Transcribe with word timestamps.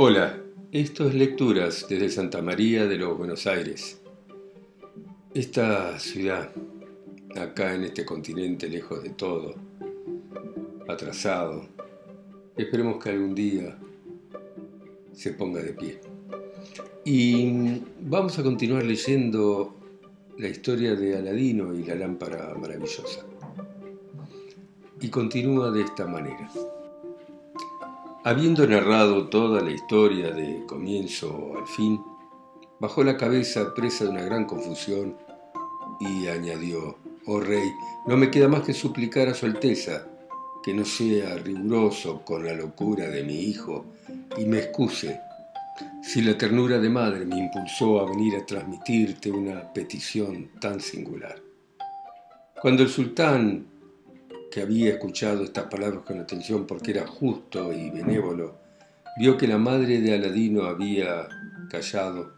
Hola, 0.00 0.40
esto 0.70 1.08
es 1.08 1.14
Lecturas 1.16 1.86
desde 1.88 2.08
Santa 2.08 2.40
María 2.40 2.86
de 2.86 2.96
los 2.98 3.18
Buenos 3.18 3.48
Aires. 3.48 4.00
Esta 5.34 5.98
ciudad, 5.98 6.52
acá 7.34 7.74
en 7.74 7.82
este 7.82 8.04
continente 8.04 8.68
lejos 8.68 9.02
de 9.02 9.10
todo, 9.10 9.56
atrasado, 10.86 11.66
esperemos 12.56 13.02
que 13.02 13.10
algún 13.10 13.34
día 13.34 13.76
se 15.14 15.32
ponga 15.32 15.60
de 15.60 15.72
pie. 15.72 16.00
Y 17.04 17.82
vamos 18.00 18.38
a 18.38 18.44
continuar 18.44 18.84
leyendo 18.84 19.74
la 20.36 20.46
historia 20.46 20.94
de 20.94 21.16
Aladino 21.16 21.74
y 21.74 21.82
la 21.82 21.96
lámpara 21.96 22.54
maravillosa. 22.54 23.26
Y 25.00 25.08
continúa 25.08 25.72
de 25.72 25.82
esta 25.82 26.06
manera. 26.06 26.48
Habiendo 28.28 28.66
narrado 28.66 29.28
toda 29.30 29.62
la 29.62 29.70
historia 29.70 30.30
de 30.30 30.66
comienzo 30.66 31.54
al 31.56 31.66
fin, 31.66 31.98
bajó 32.78 33.02
la 33.02 33.16
cabeza 33.16 33.72
presa 33.72 34.04
de 34.04 34.10
una 34.10 34.22
gran 34.22 34.44
confusión 34.44 35.16
y 35.98 36.26
añadió, 36.26 36.98
oh 37.24 37.40
rey, 37.40 37.70
no 38.06 38.18
me 38.18 38.30
queda 38.30 38.46
más 38.46 38.64
que 38.64 38.74
suplicar 38.74 39.28
a 39.28 39.34
su 39.34 39.46
alteza 39.46 40.06
que 40.62 40.74
no 40.74 40.84
sea 40.84 41.36
riguroso 41.36 42.22
con 42.22 42.44
la 42.44 42.52
locura 42.52 43.08
de 43.08 43.24
mi 43.24 43.32
hijo 43.32 43.86
y 44.36 44.44
me 44.44 44.58
excuse 44.58 45.18
si 46.02 46.20
la 46.20 46.36
ternura 46.36 46.78
de 46.78 46.90
madre 46.90 47.24
me 47.24 47.38
impulsó 47.38 47.98
a 47.98 48.10
venir 48.10 48.36
a 48.36 48.44
transmitirte 48.44 49.30
una 49.30 49.72
petición 49.72 50.50
tan 50.60 50.80
singular. 50.80 51.40
Cuando 52.60 52.82
el 52.82 52.90
sultán 52.90 53.77
que 54.50 54.62
había 54.62 54.90
escuchado 54.90 55.44
estas 55.44 55.64
palabras 55.64 56.02
con 56.04 56.18
atención 56.20 56.66
porque 56.66 56.92
era 56.92 57.06
justo 57.06 57.72
y 57.72 57.90
benévolo, 57.90 58.56
vio 59.18 59.36
que 59.36 59.46
la 59.48 59.58
madre 59.58 60.00
de 60.00 60.14
Aladino 60.14 60.64
había 60.64 61.28
callado. 61.70 62.32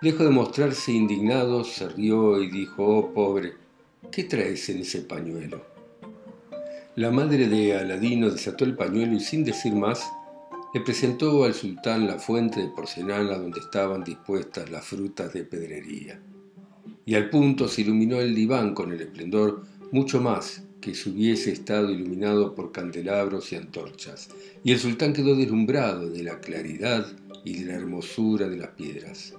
Lejos 0.00 0.26
de 0.26 0.30
mostrarse 0.30 0.92
indignado, 0.92 1.64
se 1.64 1.88
rió 1.88 2.42
y 2.42 2.50
dijo, 2.50 2.84
oh 2.84 3.12
pobre, 3.12 3.54
¿qué 4.10 4.24
traes 4.24 4.68
en 4.68 4.80
ese 4.80 5.02
pañuelo? 5.02 5.64
La 6.96 7.10
madre 7.10 7.48
de 7.48 7.76
Aladino 7.76 8.30
desató 8.30 8.64
el 8.64 8.76
pañuelo 8.76 9.14
y 9.14 9.20
sin 9.20 9.44
decir 9.44 9.74
más, 9.74 10.04
le 10.74 10.80
presentó 10.80 11.44
al 11.44 11.54
sultán 11.54 12.06
la 12.06 12.18
fuente 12.18 12.60
de 12.60 12.68
porcelana 12.68 13.38
donde 13.38 13.60
estaban 13.60 14.04
dispuestas 14.04 14.70
las 14.70 14.84
frutas 14.84 15.32
de 15.32 15.44
pedrería. 15.44 16.20
Y 17.06 17.14
al 17.14 17.30
punto 17.30 17.68
se 17.68 17.82
iluminó 17.82 18.20
el 18.20 18.34
diván 18.34 18.74
con 18.74 18.92
el 18.92 19.00
esplendor 19.00 19.62
mucho 19.92 20.20
más 20.20 20.64
que 20.84 20.94
se 20.94 21.08
hubiese 21.08 21.50
estado 21.50 21.90
iluminado 21.90 22.54
por 22.54 22.70
candelabros 22.70 23.50
y 23.52 23.56
antorchas, 23.56 24.28
y 24.62 24.72
el 24.72 24.78
sultán 24.78 25.14
quedó 25.14 25.34
deslumbrado 25.34 26.10
de 26.10 26.22
la 26.22 26.40
claridad 26.40 27.06
y 27.42 27.54
de 27.54 27.72
la 27.72 27.78
hermosura 27.78 28.48
de 28.48 28.58
las 28.58 28.68
piedras. 28.68 29.32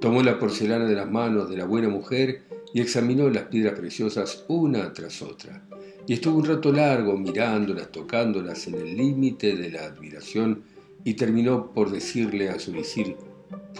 Tomó 0.00 0.22
la 0.22 0.38
porcelana 0.38 0.84
de 0.84 0.94
las 0.94 1.10
manos 1.10 1.50
de 1.50 1.56
la 1.56 1.64
buena 1.64 1.88
mujer 1.88 2.42
y 2.72 2.80
examinó 2.80 3.28
las 3.28 3.44
piedras 3.44 3.76
preciosas 3.76 4.44
una 4.46 4.92
tras 4.92 5.20
otra, 5.20 5.66
y 6.06 6.12
estuvo 6.12 6.38
un 6.38 6.44
rato 6.44 6.70
largo 6.70 7.16
mirándolas, 7.16 7.90
tocándolas 7.90 8.68
en 8.68 8.76
el 8.76 8.96
límite 8.96 9.56
de 9.56 9.70
la 9.72 9.86
admiración, 9.86 10.62
y 11.02 11.14
terminó 11.14 11.72
por 11.72 11.90
decirle 11.90 12.50
a 12.50 12.60
su 12.60 12.70
visir, 12.70 13.16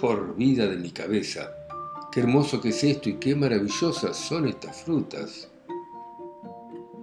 por 0.00 0.34
vida 0.34 0.66
de 0.66 0.76
mi 0.76 0.90
cabeza, 0.90 1.52
qué 2.10 2.20
hermoso 2.20 2.60
que 2.60 2.70
es 2.70 2.82
esto 2.82 3.08
y 3.08 3.14
qué 3.14 3.36
maravillosas 3.36 4.16
son 4.16 4.48
estas 4.48 4.82
frutas. 4.82 5.48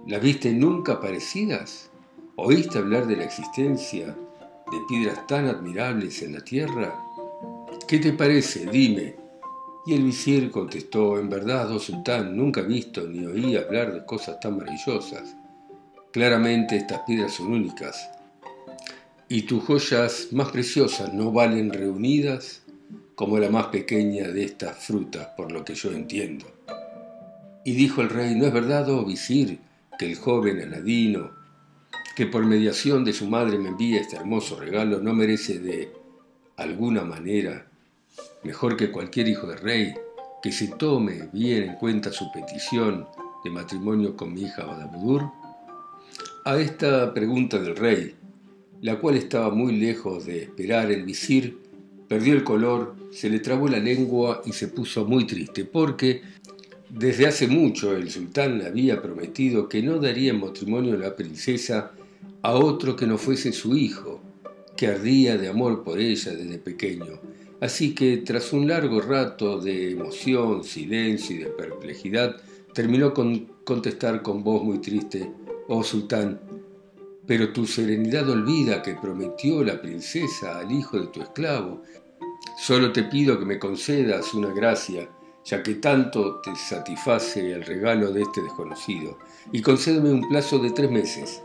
¿Las 0.06 0.22
viste 0.22 0.52
nunca 0.52 1.00
parecidas? 1.00 1.90
¿Oíste 2.36 2.78
hablar 2.78 3.08
de 3.08 3.16
la 3.16 3.24
existencia 3.24 4.06
de 4.06 4.78
piedras 4.88 5.26
tan 5.26 5.48
admirables 5.48 6.22
en 6.22 6.34
la 6.34 6.44
tierra? 6.44 6.94
¿Qué 7.88 7.98
te 7.98 8.12
parece? 8.12 8.66
Dime. 8.66 9.16
Y 9.84 9.94
el 9.94 10.04
visir 10.04 10.52
contestó, 10.52 11.18
en 11.18 11.28
verdad, 11.28 11.72
oh 11.72 11.80
sultán, 11.80 12.36
nunca 12.36 12.60
he 12.60 12.64
visto 12.64 13.04
ni 13.08 13.26
oí 13.26 13.56
hablar 13.56 13.92
de 13.92 14.06
cosas 14.06 14.38
tan 14.38 14.58
maravillosas. 14.58 15.34
Claramente 16.12 16.76
estas 16.76 17.00
piedras 17.00 17.32
son 17.32 17.48
únicas. 17.48 18.08
Y 19.28 19.42
tus 19.42 19.64
joyas 19.64 20.28
más 20.30 20.50
preciosas 20.50 21.12
no 21.14 21.32
valen 21.32 21.72
reunidas 21.72 22.62
como 23.16 23.40
la 23.40 23.50
más 23.50 23.66
pequeña 23.66 24.28
de 24.28 24.44
estas 24.44 24.76
frutas, 24.78 25.30
por 25.36 25.50
lo 25.50 25.64
que 25.64 25.74
yo 25.74 25.90
entiendo. 25.90 26.46
Y 27.64 27.72
dijo 27.72 28.02
el 28.02 28.10
rey, 28.10 28.36
¿no 28.36 28.46
es 28.46 28.52
verdad, 28.52 28.88
oh 28.88 29.04
visir, 29.04 29.65
que 29.98 30.06
el 30.06 30.16
joven 30.16 30.60
Aladino, 30.60 31.30
que 32.16 32.26
por 32.26 32.44
mediación 32.44 33.04
de 33.04 33.12
su 33.12 33.26
madre 33.26 33.58
me 33.58 33.68
envía 33.68 34.00
este 34.00 34.16
hermoso 34.16 34.58
regalo, 34.58 35.00
no 35.00 35.12
merece 35.14 35.58
de 35.58 35.92
alguna 36.56 37.02
manera, 37.02 37.66
mejor 38.42 38.76
que 38.76 38.90
cualquier 38.90 39.28
hijo 39.28 39.46
de 39.46 39.56
rey, 39.56 39.94
que 40.42 40.52
se 40.52 40.68
tome 40.68 41.28
bien 41.32 41.64
en 41.64 41.74
cuenta 41.74 42.12
su 42.12 42.30
petición 42.32 43.06
de 43.44 43.50
matrimonio 43.50 44.16
con 44.16 44.32
mi 44.32 44.42
hija 44.42 44.64
Badabudur? 44.64 45.30
A 46.44 46.56
esta 46.58 47.12
pregunta 47.12 47.58
del 47.58 47.76
rey, 47.76 48.14
la 48.80 48.98
cual 48.98 49.16
estaba 49.16 49.50
muy 49.50 49.76
lejos 49.76 50.26
de 50.26 50.44
esperar 50.44 50.90
el 50.90 51.04
visir, 51.04 51.58
perdió 52.08 52.34
el 52.34 52.44
color, 52.44 52.94
se 53.10 53.28
le 53.28 53.40
trabó 53.40 53.68
la 53.68 53.78
lengua 53.78 54.42
y 54.44 54.52
se 54.52 54.68
puso 54.68 55.04
muy 55.04 55.26
triste, 55.26 55.64
porque 55.64 56.22
desde 56.88 57.26
hace 57.26 57.48
mucho 57.48 57.96
el 57.96 58.10
sultán 58.10 58.62
había 58.62 59.02
prometido 59.02 59.68
que 59.68 59.82
no 59.82 59.98
daría 59.98 60.30
en 60.30 60.40
matrimonio 60.40 60.94
a 60.94 60.98
la 60.98 61.16
princesa 61.16 61.92
a 62.42 62.52
otro 62.54 62.94
que 62.94 63.06
no 63.06 63.18
fuese 63.18 63.52
su 63.52 63.76
hijo, 63.76 64.20
que 64.76 64.86
ardía 64.86 65.36
de 65.36 65.48
amor 65.48 65.82
por 65.82 65.98
ella 65.98 66.32
desde 66.32 66.58
pequeño. 66.58 67.20
Así 67.60 67.94
que 67.94 68.18
tras 68.18 68.52
un 68.52 68.68
largo 68.68 69.00
rato 69.00 69.58
de 69.58 69.92
emoción, 69.92 70.62
silencio 70.62 71.36
y 71.36 71.38
de 71.40 71.46
perplejidad, 71.46 72.36
terminó 72.72 73.14
con 73.14 73.46
contestar 73.64 74.22
con 74.22 74.44
voz 74.44 74.62
muy 74.62 74.78
triste, 74.78 75.30
Oh 75.68 75.82
sultán, 75.82 76.38
pero 77.26 77.52
tu 77.52 77.66
serenidad 77.66 78.28
olvida 78.30 78.82
que 78.82 78.94
prometió 78.94 79.64
la 79.64 79.82
princesa 79.82 80.60
al 80.60 80.70
hijo 80.70 81.00
de 81.00 81.08
tu 81.08 81.20
esclavo. 81.20 81.82
Solo 82.56 82.92
te 82.92 83.02
pido 83.02 83.38
que 83.38 83.44
me 83.44 83.58
concedas 83.58 84.32
una 84.32 84.52
gracia 84.52 85.08
ya 85.46 85.62
que 85.62 85.76
tanto 85.76 86.40
te 86.40 86.54
satisface 86.56 87.52
el 87.52 87.64
regalo 87.64 88.10
de 88.12 88.22
este 88.22 88.42
desconocido, 88.42 89.16
y 89.52 89.62
concédeme 89.62 90.10
un 90.10 90.28
plazo 90.28 90.58
de 90.58 90.72
tres 90.72 90.90
meses, 90.90 91.42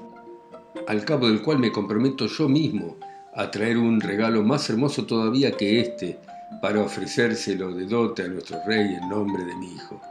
al 0.88 1.06
cabo 1.06 1.28
del 1.28 1.44
cual 1.44 1.59
me 1.59 1.72
comprometo 1.72 2.25
yo 2.25 2.50
mismo 2.50 2.97
a 3.35 3.51
traer 3.51 3.78
un 3.78 4.01
regalo 4.01 4.44
más 4.44 4.67
hermoso 4.69 5.06
todavía 5.06 5.51
que 5.51 5.79
este, 5.79 6.19
para 6.61 6.81
ofrecérselo 6.81 7.73
de 7.73 7.85
dote 7.85 8.23
a 8.23 8.28
nuestro 8.28 8.57
rey 8.66 8.95
en 8.95 9.07
nombre 9.07 9.45
de 9.45 9.56
mi 9.56 9.73
hijo. 9.73 10.01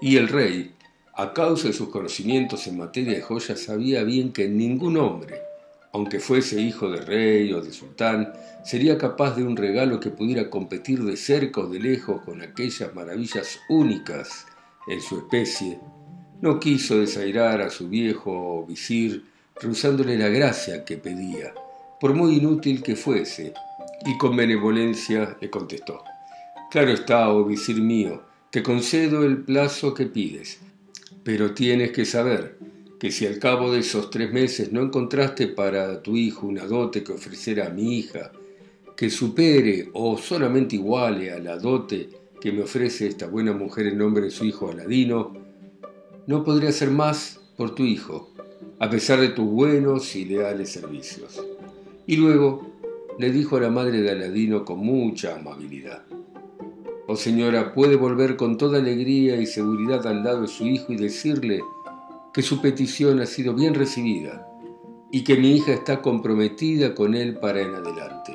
Y 0.00 0.16
el 0.16 0.28
rey, 0.28 0.74
a 1.14 1.32
causa 1.32 1.68
de 1.68 1.72
sus 1.72 1.88
conocimientos 1.88 2.66
en 2.66 2.78
materia 2.78 3.14
de 3.14 3.22
joyas, 3.22 3.60
sabía 3.60 4.02
bien 4.02 4.32
que 4.32 4.48
ningún 4.48 4.96
hombre, 4.96 5.40
aunque 5.92 6.20
fuese 6.20 6.60
hijo 6.60 6.88
de 6.90 7.00
rey 7.00 7.52
o 7.52 7.60
de 7.60 7.72
sultán, 7.72 8.32
sería 8.64 8.96
capaz 8.98 9.36
de 9.36 9.44
un 9.44 9.56
regalo 9.56 9.98
que 9.98 10.10
pudiera 10.10 10.50
competir 10.50 11.02
de 11.02 11.16
cerca 11.16 11.62
o 11.62 11.66
de 11.66 11.80
lejos 11.80 12.22
con 12.22 12.42
aquellas 12.42 12.94
maravillas 12.94 13.60
únicas 13.68 14.46
en 14.86 15.00
su 15.00 15.18
especie. 15.18 15.78
No 16.40 16.60
quiso 16.60 16.98
desairar 16.98 17.60
a 17.60 17.70
su 17.70 17.88
viejo 17.88 18.64
visir, 18.66 19.24
rehusándole 19.60 20.16
la 20.16 20.28
gracia 20.28 20.84
que 20.84 20.96
pedía, 20.96 21.52
por 22.00 22.14
muy 22.14 22.36
inútil 22.36 22.82
que 22.82 22.96
fuese, 22.96 23.52
y 24.06 24.16
con 24.16 24.36
benevolencia 24.36 25.36
le 25.40 25.50
contestó, 25.50 26.02
Claro 26.70 26.92
está, 26.92 27.28
oh 27.30 27.44
visir 27.44 27.82
mío, 27.82 28.22
te 28.50 28.62
concedo 28.62 29.24
el 29.24 29.38
plazo 29.38 29.92
que 29.92 30.06
pides, 30.06 30.60
pero 31.24 31.52
tienes 31.52 31.90
que 31.90 32.04
saber 32.04 32.58
que 33.00 33.10
si 33.10 33.26
al 33.26 33.38
cabo 33.38 33.72
de 33.72 33.78
esos 33.78 34.10
tres 34.10 34.30
meses 34.30 34.72
no 34.72 34.82
encontraste 34.82 35.48
para 35.48 36.02
tu 36.02 36.18
hijo 36.18 36.46
una 36.46 36.66
dote 36.66 37.02
que 37.02 37.12
ofrecer 37.12 37.62
a 37.62 37.70
mi 37.70 37.98
hija, 37.98 38.30
que 38.94 39.08
supere 39.08 39.88
o 39.94 40.18
solamente 40.18 40.76
iguale 40.76 41.32
a 41.32 41.38
la 41.38 41.56
dote 41.56 42.10
que 42.38 42.52
me 42.52 42.62
ofrece 42.62 43.06
esta 43.06 43.26
buena 43.26 43.54
mujer 43.54 43.86
en 43.86 43.96
nombre 43.96 44.24
de 44.24 44.30
su 44.30 44.44
hijo 44.44 44.70
Aladino, 44.70 45.32
no 46.26 46.44
podría 46.44 46.68
hacer 46.68 46.90
más 46.90 47.40
por 47.56 47.74
tu 47.74 47.84
hijo, 47.84 48.34
a 48.78 48.90
pesar 48.90 49.18
de 49.18 49.30
tus 49.30 49.46
buenos 49.46 50.14
y 50.14 50.26
leales 50.26 50.70
servicios. 50.70 51.42
Y 52.06 52.16
luego 52.16 52.70
le 53.18 53.32
dijo 53.32 53.56
a 53.56 53.60
la 53.60 53.70
madre 53.70 54.02
de 54.02 54.10
Aladino 54.10 54.62
con 54.66 54.80
mucha 54.80 55.36
amabilidad, 55.36 56.04
Oh 57.06 57.16
señora, 57.16 57.72
puede 57.72 57.96
volver 57.96 58.36
con 58.36 58.58
toda 58.58 58.78
alegría 58.78 59.40
y 59.40 59.46
seguridad 59.46 60.06
al 60.06 60.22
lado 60.22 60.42
de 60.42 60.48
su 60.48 60.66
hijo 60.66 60.92
y 60.92 60.96
decirle 60.96 61.60
que 62.32 62.42
su 62.42 62.60
petición 62.60 63.20
ha 63.20 63.26
sido 63.26 63.54
bien 63.54 63.74
recibida 63.74 64.46
y 65.10 65.24
que 65.24 65.36
mi 65.36 65.56
hija 65.56 65.72
está 65.72 66.00
comprometida 66.00 66.94
con 66.94 67.14
él 67.14 67.38
para 67.38 67.60
en 67.60 67.74
adelante. 67.74 68.34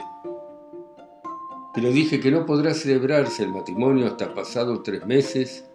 Pero 1.73 1.91
dije 1.91 2.19
que 2.19 2.31
no 2.31 2.45
podrá 2.45 2.73
celebrarse 2.73 3.43
el 3.43 3.49
matrimonio 3.49 4.07
hasta 4.07 4.33
pasados 4.33 4.83
tres 4.83 5.05
meses 5.05 5.65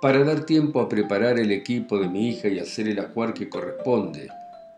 para 0.00 0.24
dar 0.24 0.46
tiempo 0.46 0.80
a 0.80 0.88
preparar 0.88 1.38
el 1.38 1.50
equipo 1.50 1.98
de 1.98 2.08
mi 2.08 2.28
hija 2.28 2.48
y 2.48 2.58
hacer 2.58 2.88
el 2.88 2.98
ajuar 2.98 3.34
que 3.34 3.48
corresponde 3.48 4.28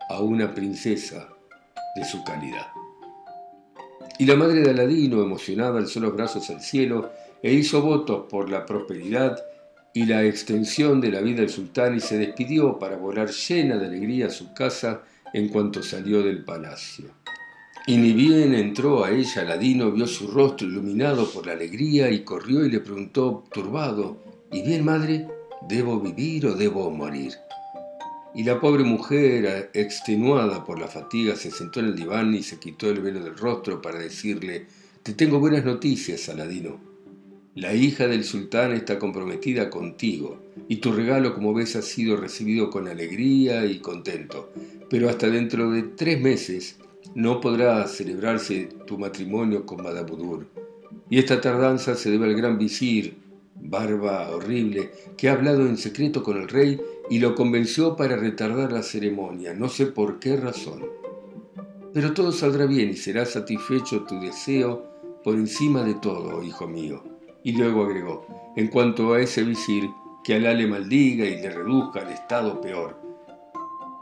a 0.09 0.21
una 0.21 0.53
princesa 0.53 1.29
de 1.95 2.05
su 2.05 2.23
calidad. 2.23 2.67
Y 4.17 4.25
la 4.25 4.35
madre 4.35 4.61
de 4.61 4.69
Aladino, 4.71 5.21
emocionada, 5.21 5.79
alzó 5.79 5.99
los 5.99 6.13
brazos 6.13 6.49
al 6.49 6.61
cielo 6.61 7.11
e 7.41 7.53
hizo 7.53 7.81
votos 7.81 8.25
por 8.29 8.49
la 8.49 8.65
prosperidad 8.65 9.37
y 9.93 10.05
la 10.05 10.23
extensión 10.23 11.01
de 11.01 11.11
la 11.11 11.21
vida 11.21 11.41
del 11.41 11.49
sultán 11.49 11.97
y 11.97 11.99
se 11.99 12.17
despidió 12.17 12.79
para 12.79 12.97
volar 12.97 13.29
llena 13.29 13.77
de 13.77 13.87
alegría 13.87 14.27
a 14.27 14.29
su 14.29 14.53
casa 14.53 15.03
en 15.33 15.49
cuanto 15.49 15.83
salió 15.83 16.23
del 16.23 16.43
palacio. 16.43 17.11
Y 17.87 17.97
ni 17.97 18.13
bien 18.13 18.53
entró 18.53 19.03
a 19.03 19.11
ella 19.11 19.41
Aladino, 19.41 19.91
vio 19.91 20.05
su 20.05 20.27
rostro 20.27 20.67
iluminado 20.67 21.29
por 21.31 21.47
la 21.47 21.53
alegría 21.53 22.09
y 22.11 22.23
corrió 22.23 22.63
y 22.63 22.69
le 22.69 22.79
preguntó 22.79 23.43
turbado, 23.51 24.17
¿Y 24.51 24.61
bien, 24.61 24.85
madre? 24.85 25.27
¿Debo 25.67 25.99
vivir 25.99 26.45
o 26.45 26.55
debo 26.55 26.91
morir? 26.91 27.33
Y 28.35 28.43
la 28.43 28.59
pobre 28.59 28.83
mujer, 28.83 29.71
extenuada 29.73 30.63
por 30.63 30.79
la 30.79 30.87
fatiga, 30.87 31.35
se 31.35 31.51
sentó 31.51 31.79
en 31.79 31.87
el 31.87 31.95
diván 31.95 32.33
y 32.33 32.43
se 32.43 32.59
quitó 32.59 32.89
el 32.89 33.01
velo 33.01 33.23
del 33.23 33.37
rostro 33.37 33.81
para 33.81 33.97
decirle, 33.97 34.67
Te 35.03 35.13
tengo 35.13 35.39
buenas 35.39 35.65
noticias, 35.65 36.29
Aladino. 36.29 36.90
La 37.53 37.73
hija 37.73 38.07
del 38.07 38.23
sultán 38.23 38.71
está 38.71 38.97
comprometida 38.97 39.69
contigo, 39.69 40.41
y 40.69 40.77
tu 40.77 40.93
regalo, 40.93 41.35
como 41.35 41.53
ves, 41.53 41.75
ha 41.75 41.81
sido 41.81 42.15
recibido 42.15 42.69
con 42.69 42.87
alegría 42.87 43.65
y 43.65 43.79
contento. 43.79 44.53
Pero 44.89 45.09
hasta 45.09 45.27
dentro 45.27 45.69
de 45.69 45.83
tres 45.83 46.21
meses 46.21 46.77
no 47.13 47.41
podrá 47.41 47.85
celebrarse 47.89 48.69
tu 48.87 48.97
matrimonio 48.97 49.65
con 49.65 49.83
Madabudur. 49.83 50.47
Y 51.09 51.19
esta 51.19 51.41
tardanza 51.41 51.95
se 51.95 52.09
debe 52.09 52.27
al 52.27 52.35
gran 52.35 52.57
visir, 52.57 53.17
barba 53.55 54.29
horrible, 54.29 54.91
que 55.17 55.27
ha 55.27 55.33
hablado 55.33 55.67
en 55.67 55.75
secreto 55.75 56.23
con 56.23 56.37
el 56.37 56.47
rey 56.47 56.79
y 57.09 57.19
lo 57.19 57.35
convenció 57.35 57.97
para 57.97 58.15
retardar 58.15 58.71
la 58.71 58.81
ceremonia, 58.81 59.53
no 59.53 59.67
sé 59.67 59.87
por 59.87 60.19
qué 60.19 60.37
razón. 60.37 60.85
Pero 61.93 62.13
todo 62.13 62.31
saldrá 62.31 62.65
bien 62.65 62.91
y 62.91 62.95
será 62.95 63.25
satisfecho 63.25 64.03
tu 64.03 64.21
deseo 64.21 64.85
por 65.21 65.35
encima 65.35 65.83
de 65.83 65.95
todo, 65.95 66.41
hijo 66.43 66.65
mío. 66.65 67.03
Y 67.43 67.53
luego 67.53 67.85
agregó, 67.85 68.25
en 68.55 68.67
cuanto 68.67 69.13
a 69.13 69.21
ese 69.21 69.43
visir, 69.43 69.89
que 70.23 70.35
Alá 70.35 70.53
le 70.53 70.67
maldiga 70.67 71.25
y 71.25 71.41
le 71.41 71.49
reduzca 71.49 72.01
al 72.01 72.11
estado 72.11 72.61
peor, 72.61 72.99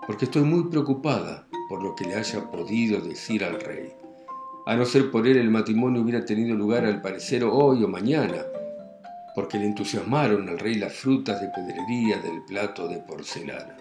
porque 0.06 0.26
estoy 0.26 0.44
muy 0.44 0.70
preocupada 0.70 1.48
por 1.70 1.82
lo 1.82 1.96
que 1.96 2.06
le 2.06 2.16
haya 2.16 2.50
podido 2.52 3.00
decir 3.00 3.44
al 3.44 3.60
rey. 3.62 3.94
A 4.66 4.76
no 4.76 4.86
ser 4.86 5.12
por 5.12 5.26
él 5.28 5.38
el 5.38 5.50
matrimonio 5.50 6.02
hubiera 6.02 6.26
tenido 6.26 6.56
lugar 6.56 6.86
al 6.86 7.02
parecer 7.02 7.44
hoy 7.44 7.84
o 7.84 7.88
mañana, 7.88 8.44
porque 9.34 9.58
le 9.58 9.66
entusiasmaron 9.66 10.50
al 10.50 10.60
rey 10.60 10.76
las 10.76 10.94
frutas 10.94 11.40
de 11.40 11.48
pedrería 11.50 12.18
del 12.18 12.44
plato 12.44 12.88
de 12.88 12.98
porcelana. 12.98 13.78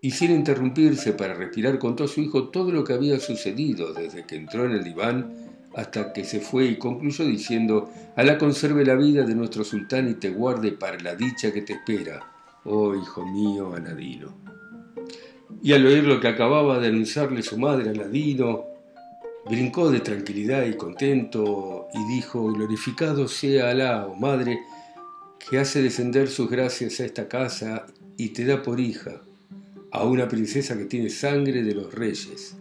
Y 0.00 0.10
sin 0.10 0.30
interrumpirse 0.30 1.12
para 1.12 1.34
respirar 1.34 1.78
contó 1.78 2.04
a 2.04 2.08
su 2.08 2.20
hijo 2.20 2.48
todo 2.48 2.70
lo 2.70 2.84
que 2.84 2.92
había 2.92 3.18
sucedido 3.18 3.92
desde 3.92 4.24
que 4.24 4.36
entró 4.36 4.66
en 4.66 4.72
el 4.72 4.84
diván 4.84 5.41
hasta 5.74 6.12
que 6.12 6.24
se 6.24 6.40
fue 6.40 6.66
y 6.66 6.76
concluyó 6.76 7.24
diciendo, 7.24 7.90
Alá 8.16 8.38
conserve 8.38 8.84
la 8.84 8.94
vida 8.94 9.24
de 9.24 9.34
nuestro 9.34 9.64
sultán 9.64 10.08
y 10.10 10.14
te 10.14 10.30
guarde 10.30 10.72
para 10.72 10.98
la 10.98 11.14
dicha 11.14 11.52
que 11.52 11.62
te 11.62 11.74
espera, 11.74 12.20
oh 12.64 12.94
hijo 12.94 13.24
mío 13.26 13.74
Aladino. 13.74 14.36
Y 15.62 15.72
al 15.72 15.86
oír 15.86 16.04
lo 16.04 16.20
que 16.20 16.28
acababa 16.28 16.78
de 16.78 16.88
anunciarle 16.88 17.42
su 17.42 17.58
madre 17.58 17.90
Aladino, 17.90 18.64
brincó 19.48 19.90
de 19.90 20.00
tranquilidad 20.00 20.64
y 20.66 20.76
contento 20.76 21.88
y 21.94 22.14
dijo, 22.14 22.52
glorificado 22.52 23.28
sea 23.28 23.70
Alá, 23.70 24.06
oh 24.06 24.14
madre, 24.14 24.60
que 25.38 25.58
hace 25.58 25.82
descender 25.82 26.28
sus 26.28 26.50
gracias 26.50 27.00
a 27.00 27.04
esta 27.04 27.28
casa 27.28 27.86
y 28.16 28.28
te 28.30 28.44
da 28.44 28.62
por 28.62 28.78
hija 28.78 29.22
a 29.90 30.04
una 30.04 30.28
princesa 30.28 30.76
que 30.76 30.84
tiene 30.84 31.10
sangre 31.10 31.62
de 31.62 31.74
los 31.74 31.92
reyes 31.92 32.56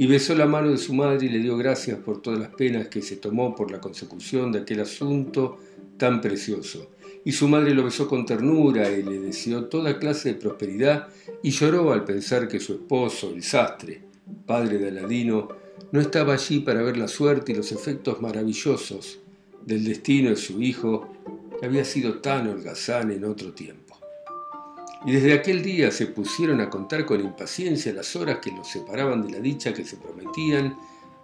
y 0.00 0.06
besó 0.06 0.36
la 0.36 0.46
mano 0.46 0.70
de 0.70 0.78
su 0.78 0.94
madre 0.94 1.26
y 1.26 1.28
le 1.28 1.40
dio 1.40 1.56
gracias 1.56 1.98
por 1.98 2.22
todas 2.22 2.38
las 2.38 2.50
penas 2.50 2.86
que 2.86 3.02
se 3.02 3.16
tomó 3.16 3.56
por 3.56 3.72
la 3.72 3.80
consecución 3.80 4.52
de 4.52 4.60
aquel 4.60 4.80
asunto 4.80 5.58
tan 5.96 6.20
precioso. 6.20 6.92
Y 7.24 7.32
su 7.32 7.48
madre 7.48 7.74
lo 7.74 7.82
besó 7.82 8.06
con 8.06 8.24
ternura 8.24 8.88
y 8.92 9.02
le 9.02 9.18
deseó 9.18 9.64
toda 9.64 9.98
clase 9.98 10.32
de 10.32 10.38
prosperidad 10.38 11.08
y 11.42 11.50
lloró 11.50 11.92
al 11.92 12.04
pensar 12.04 12.46
que 12.46 12.60
su 12.60 12.74
esposo, 12.74 13.32
el 13.34 13.42
sastre, 13.42 14.02
padre 14.46 14.78
de 14.78 14.88
Aladino, 14.88 15.48
no 15.90 16.00
estaba 16.00 16.34
allí 16.34 16.60
para 16.60 16.82
ver 16.82 16.96
la 16.96 17.08
suerte 17.08 17.50
y 17.50 17.56
los 17.56 17.72
efectos 17.72 18.22
maravillosos 18.22 19.18
del 19.66 19.84
destino 19.84 20.30
de 20.30 20.36
su 20.36 20.62
hijo, 20.62 21.12
que 21.58 21.66
había 21.66 21.84
sido 21.84 22.20
tan 22.20 22.46
holgazán 22.46 23.10
en 23.10 23.24
otro 23.24 23.52
tiempo 23.52 23.87
y 25.06 25.12
desde 25.12 25.32
aquel 25.32 25.62
día 25.62 25.90
se 25.90 26.06
pusieron 26.06 26.60
a 26.60 26.68
contar 26.68 27.04
con 27.04 27.20
impaciencia 27.20 27.92
las 27.92 28.16
horas 28.16 28.38
que 28.38 28.50
los 28.50 28.66
separaban 28.66 29.24
de 29.26 29.32
la 29.32 29.38
dicha 29.38 29.72
que 29.72 29.84
se 29.84 29.96
prometían 29.96 30.76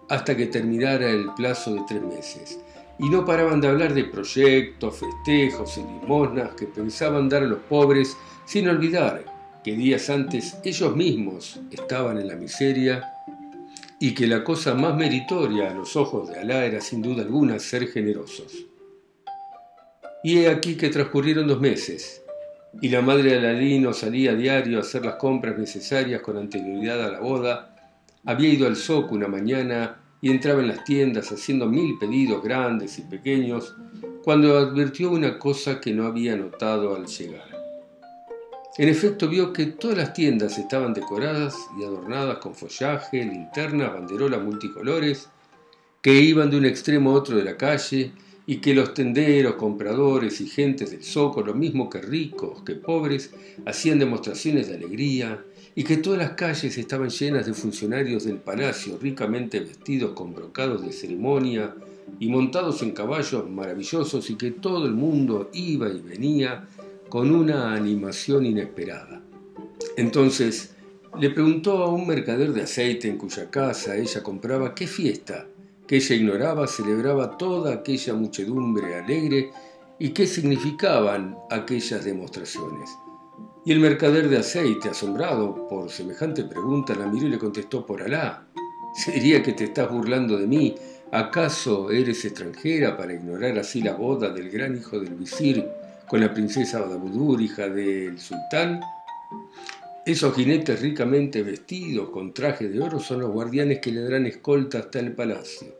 hasta 0.08 0.36
que 0.36 0.46
terminara 0.46 1.10
el 1.10 1.32
plazo 1.34 1.74
de 1.74 1.82
tres 1.88 2.02
meses. 2.02 2.60
Y 2.98 3.08
no 3.08 3.24
paraban 3.24 3.60
de 3.60 3.68
hablar 3.68 3.92
de 3.92 4.04
proyectos, 4.04 5.00
festejos 5.00 5.76
y 5.78 5.80
limosnas 5.80 6.54
que 6.54 6.66
pensaban 6.66 7.28
dar 7.28 7.42
a 7.42 7.46
los 7.46 7.58
pobres 7.60 8.16
sin 8.44 8.68
olvidar 8.68 9.24
que 9.64 9.74
días 9.74 10.08
antes 10.10 10.56
ellos 10.62 10.94
mismos 10.94 11.58
estaban 11.72 12.18
en 12.18 12.28
la 12.28 12.36
miseria 12.36 13.10
y 13.98 14.14
que 14.14 14.26
la 14.28 14.44
cosa 14.44 14.74
más 14.74 14.94
meritoria 14.94 15.70
a 15.70 15.74
los 15.74 15.96
ojos 15.96 16.28
de 16.28 16.38
Alá 16.38 16.64
era 16.64 16.80
sin 16.80 17.02
duda 17.02 17.22
alguna 17.22 17.58
ser 17.58 17.88
generosos. 17.88 18.66
Y 20.22 20.38
he 20.38 20.48
aquí 20.48 20.76
que 20.76 20.90
transcurrieron 20.90 21.48
dos 21.48 21.60
meses 21.60 22.23
y 22.80 22.88
la 22.88 23.00
madre 23.00 23.30
de 23.30 23.38
Aladino 23.38 23.92
salía 23.92 24.32
a 24.32 24.34
diario 24.34 24.78
a 24.78 24.80
hacer 24.80 25.04
las 25.04 25.16
compras 25.16 25.58
necesarias 25.58 26.20
con 26.20 26.36
anterioridad 26.36 27.02
a 27.04 27.10
la 27.10 27.20
boda, 27.20 27.74
había 28.24 28.48
ido 28.48 28.66
al 28.66 28.76
zoco 28.76 29.14
una 29.14 29.28
mañana 29.28 30.00
y 30.20 30.30
entraba 30.30 30.60
en 30.60 30.68
las 30.68 30.84
tiendas 30.84 31.30
haciendo 31.30 31.66
mil 31.66 31.98
pedidos 31.98 32.42
grandes 32.42 32.98
y 32.98 33.02
pequeños, 33.02 33.74
cuando 34.22 34.56
advirtió 34.56 35.10
una 35.10 35.38
cosa 35.38 35.80
que 35.80 35.92
no 35.92 36.06
había 36.06 36.34
notado 36.34 36.96
al 36.96 37.06
llegar. 37.06 37.54
En 38.76 38.88
efecto 38.88 39.28
vio 39.28 39.52
que 39.52 39.66
todas 39.66 39.98
las 39.98 40.14
tiendas 40.14 40.58
estaban 40.58 40.94
decoradas 40.94 41.54
y 41.78 41.84
adornadas 41.84 42.38
con 42.38 42.54
follaje, 42.54 43.24
linternas, 43.24 43.92
banderolas 43.92 44.42
multicolores, 44.42 45.28
que 46.02 46.14
iban 46.14 46.50
de 46.50 46.56
un 46.56 46.64
extremo 46.64 47.10
a 47.10 47.14
otro 47.14 47.36
de 47.36 47.44
la 47.44 47.56
calle 47.56 48.12
y 48.46 48.56
que 48.56 48.74
los 48.74 48.92
tenderos, 48.92 49.54
compradores 49.54 50.40
y 50.40 50.46
gentes 50.46 50.90
del 50.90 51.02
zoco, 51.02 51.42
lo 51.42 51.54
mismo 51.54 51.88
que 51.88 52.00
ricos 52.00 52.62
que 52.62 52.74
pobres, 52.74 53.30
hacían 53.64 53.98
demostraciones 53.98 54.68
de 54.68 54.74
alegría, 54.74 55.42
y 55.76 55.82
que 55.82 55.96
todas 55.96 56.18
las 56.18 56.30
calles 56.32 56.78
estaban 56.78 57.08
llenas 57.08 57.46
de 57.46 57.54
funcionarios 57.54 58.24
del 58.24 58.36
palacio, 58.36 58.98
ricamente 59.00 59.60
vestidos 59.60 60.12
con 60.12 60.32
brocados 60.34 60.82
de 60.82 60.92
ceremonia 60.92 61.74
y 62.20 62.28
montados 62.28 62.82
en 62.82 62.92
caballos 62.92 63.48
maravillosos, 63.50 64.30
y 64.30 64.36
que 64.36 64.50
todo 64.52 64.86
el 64.86 64.92
mundo 64.92 65.50
iba 65.52 65.88
y 65.88 66.00
venía 66.00 66.68
con 67.08 67.34
una 67.34 67.74
animación 67.74 68.46
inesperada. 68.46 69.22
Entonces 69.96 70.74
le 71.18 71.30
preguntó 71.30 71.82
a 71.82 71.92
un 71.92 72.06
mercader 72.06 72.52
de 72.52 72.62
aceite 72.62 73.08
en 73.08 73.16
cuya 73.16 73.50
casa 73.50 73.96
ella 73.96 74.22
compraba 74.22 74.74
qué 74.74 74.86
fiesta 74.86 75.46
que 75.86 75.96
ella 75.96 76.14
ignoraba 76.16 76.66
celebraba 76.66 77.36
toda 77.36 77.74
aquella 77.74 78.14
muchedumbre 78.14 78.96
alegre 78.96 79.50
y 79.98 80.10
qué 80.10 80.26
significaban 80.26 81.36
aquellas 81.50 82.04
demostraciones. 82.04 82.90
Y 83.64 83.72
el 83.72 83.80
mercader 83.80 84.28
de 84.28 84.38
aceite, 84.38 84.90
asombrado 84.90 85.68
por 85.68 85.90
semejante 85.90 86.44
pregunta, 86.44 86.94
la 86.94 87.06
miró 87.06 87.26
y 87.26 87.30
le 87.30 87.38
contestó 87.38 87.86
por 87.86 88.02
Alá. 88.02 88.46
Se 88.94 89.12
diría 89.12 89.42
que 89.42 89.52
te 89.52 89.64
estás 89.64 89.90
burlando 89.90 90.36
de 90.36 90.46
mí. 90.46 90.74
¿Acaso 91.10 91.90
eres 91.90 92.24
extranjera 92.24 92.96
para 92.96 93.14
ignorar 93.14 93.58
así 93.58 93.80
la 93.80 93.94
boda 93.94 94.30
del 94.30 94.50
gran 94.50 94.76
hijo 94.76 94.98
del 94.98 95.14
visir 95.14 95.66
con 96.06 96.20
la 96.20 96.34
princesa 96.34 96.80
Badabudur, 96.80 97.40
hija 97.40 97.68
del 97.68 98.18
sultán? 98.18 98.80
Esos 100.06 100.34
jinetes 100.34 100.82
ricamente 100.82 101.42
vestidos 101.42 102.10
con 102.10 102.34
traje 102.34 102.68
de 102.68 102.78
oro 102.78 103.00
son 103.00 103.20
los 103.20 103.30
guardianes 103.30 103.78
que 103.78 103.90
le 103.90 104.02
darán 104.02 104.26
escolta 104.26 104.80
hasta 104.80 104.98
el 104.98 105.12
palacio. 105.12 105.78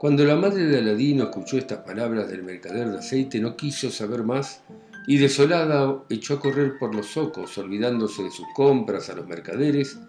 Cuando 0.00 0.24
la 0.24 0.34
madre 0.34 0.64
de 0.64 0.78
Aladino 0.78 1.24
escuchó 1.24 1.58
estas 1.58 1.78
palabras 1.78 2.28
del 2.28 2.42
mercader 2.42 2.90
de 2.90 2.98
aceite, 2.98 3.38
no 3.38 3.56
quiso 3.56 3.88
saber 3.92 4.24
más 4.24 4.62
y 5.06 5.16
desolada 5.16 6.02
echó 6.08 6.34
a 6.34 6.40
correr 6.40 6.76
por 6.76 6.92
los 6.92 7.06
zocos, 7.06 7.56
olvidándose 7.56 8.24
de 8.24 8.32
sus 8.32 8.46
compras 8.52 9.10
a 9.10 9.14
los 9.14 9.28
mercaderes, 9.28 10.00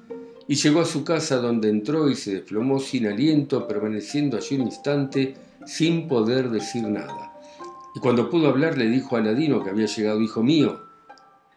y 0.48 0.56
llegó 0.56 0.82
a 0.82 0.86
su 0.86 1.04
casa 1.04 1.36
donde 1.38 1.70
entró 1.70 2.10
y 2.10 2.16
se 2.16 2.34
desplomó 2.34 2.80
sin 2.80 3.06
aliento, 3.06 3.68
permaneciendo 3.68 4.36
allí 4.36 4.56
un 4.56 4.64
instante 4.64 5.36
sin 5.68 6.08
poder 6.08 6.50
decir 6.50 6.82
nada. 6.84 7.34
Y 7.94 8.00
cuando 8.00 8.32
pudo 8.32 8.48
hablar 8.48 8.80
le 8.80 8.90
dijo 8.90 9.16
a 9.16 9.20
Aladino 9.20 9.64
que 9.64 9.70
había 9.70 9.86
llegado 9.86 10.22
hijo 10.22 10.42
mío, 10.42 10.87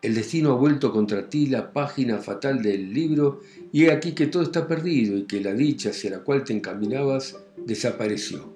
el 0.02 0.14
destino 0.14 0.52
ha 0.52 0.56
vuelto 0.56 0.92
contra 0.92 1.28
ti 1.28 1.46
la 1.46 1.72
página 1.72 2.18
fatal 2.18 2.62
del 2.62 2.92
libro 2.92 3.40
y 3.70 3.84
he 3.84 3.92
aquí 3.92 4.12
que 4.12 4.28
todo 4.28 4.42
está 4.42 4.66
perdido 4.66 5.16
y 5.16 5.24
que 5.24 5.40
la 5.40 5.52
dicha 5.52 5.90
hacia 5.90 6.10
la 6.10 6.20
cual 6.20 6.44
te 6.44 6.54
encaminabas 6.54 7.36
desapareció. 7.66 8.54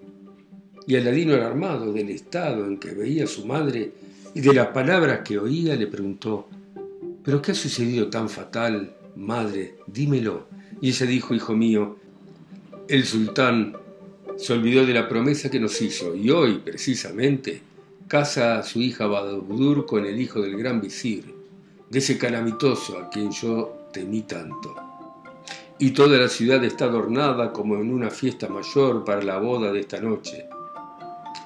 Y 0.87 0.97
Aladino 0.97 1.35
alarmado 1.35 1.93
del 1.93 2.11
estado 2.11 2.67
en 2.67 2.79
que 2.79 2.93
veía 2.93 3.25
a 3.25 3.27
su 3.29 3.47
madre 3.47 3.93
y 4.35 4.41
de 4.41 4.55
las 4.55 4.69
palabras 4.69 5.21
que 5.25 5.39
oía 5.39 5.77
le 5.77 5.87
preguntó, 5.87 6.49
¿pero 7.23 7.41
qué 7.43 7.53
ha 7.53 7.55
sucedido 7.55 8.09
tan 8.09 8.29
fatal, 8.29 8.95
madre? 9.15 9.77
Dímelo. 9.87 10.47
Y 10.81 10.89
ella 10.89 11.07
dijo, 11.07 11.35
hijo 11.35 11.55
mío, 11.55 11.97
El 12.89 13.05
sultán 13.05 13.77
se 14.37 14.53
olvidó 14.53 14.85
de 14.85 14.93
la 14.93 15.09
promesa 15.09 15.51
que 15.51 15.61
nos 15.61 15.81
hizo 15.81 16.15
y 16.15 16.31
hoy, 16.31 16.59
precisamente, 16.59 17.63
casa 18.09 18.59
a 18.59 18.63
su 18.63 18.81
hija 18.81 19.07
Badur 19.07 19.87
con 19.87 20.05
el 20.05 20.21
hijo 20.21 20.41
del 20.41 20.57
gran 20.57 20.81
visir, 20.81 21.35
de 21.91 21.99
ese 21.99 22.19
calamitoso 22.19 22.99
a 22.99 23.09
quien 23.09 23.31
yo 23.31 23.89
temí 23.93 24.23
tanto. 24.23 24.75
Y 25.79 25.91
toda 25.91 26.19
la 26.19 26.29
ciudad 26.29 26.63
está 26.65 26.85
adornada 26.85 27.53
como 27.53 27.77
en 27.77 27.93
una 27.93 28.11
fiesta 28.11 28.49
mayor 28.49 29.05
para 29.05 29.23
la 29.23 29.39
boda 29.39 29.73
de 29.73 29.81
esta 29.81 30.01
noche. 30.01 30.47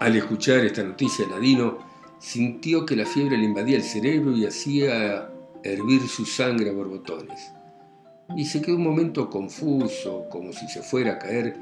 Al 0.00 0.16
escuchar 0.16 0.64
esta 0.64 0.82
noticia, 0.82 1.26
Ladino 1.28 1.78
sintió 2.18 2.84
que 2.84 2.96
la 2.96 3.06
fiebre 3.06 3.38
le 3.38 3.44
invadía 3.44 3.76
el 3.76 3.82
cerebro 3.82 4.32
y 4.32 4.44
hacía 4.44 5.30
hervir 5.62 6.06
su 6.08 6.24
sangre 6.24 6.70
a 6.70 6.72
borbotones. 6.72 7.52
Y 8.36 8.44
se 8.44 8.60
quedó 8.60 8.76
un 8.76 8.84
momento 8.84 9.30
confuso, 9.30 10.26
como 10.30 10.52
si 10.52 10.68
se 10.68 10.82
fuera 10.82 11.14
a 11.14 11.18
caer, 11.18 11.56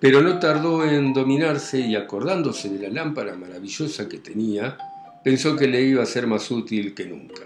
pero 0.00 0.20
no 0.20 0.38
tardó 0.38 0.84
en 0.84 1.12
dominarse 1.12 1.80
y 1.80 1.96
acordándose 1.96 2.68
de 2.68 2.88
la 2.88 3.02
lámpara 3.02 3.34
maravillosa 3.34 4.08
que 4.08 4.18
tenía, 4.18 4.76
pensó 5.24 5.56
que 5.56 5.66
le 5.66 5.82
iba 5.82 6.02
a 6.02 6.06
ser 6.06 6.26
más 6.26 6.50
útil 6.50 6.94
que 6.94 7.06
nunca. 7.06 7.42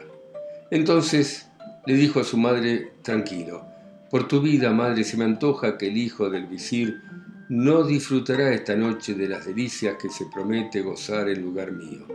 Entonces 0.70 1.48
le 1.86 1.94
dijo 1.94 2.20
a 2.20 2.24
su 2.24 2.36
madre, 2.36 2.92
tranquilo, 3.02 3.64
por 4.10 4.28
tu 4.28 4.40
vida, 4.40 4.72
madre, 4.72 5.04
se 5.04 5.16
me 5.16 5.24
antoja 5.24 5.78
que 5.78 5.88
el 5.88 5.96
hijo 5.96 6.28
del 6.28 6.46
visir 6.46 7.00
no 7.48 7.84
disfrutará 7.84 8.52
esta 8.52 8.76
noche 8.76 9.14
de 9.14 9.28
las 9.28 9.46
delicias 9.46 9.96
que 10.00 10.10
se 10.10 10.26
promete 10.26 10.82
gozar 10.82 11.28
en 11.28 11.42
lugar 11.42 11.72
mío. 11.72 12.06